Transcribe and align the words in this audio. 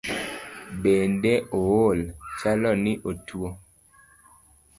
Denda 0.81 1.33
ool, 1.59 1.99
chalo 2.39 2.71
ni 2.83 2.93
atuo 3.09 3.49